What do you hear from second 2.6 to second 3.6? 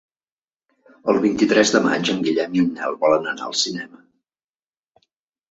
en Nel volen anar al